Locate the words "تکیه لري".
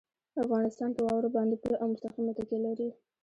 2.37-2.89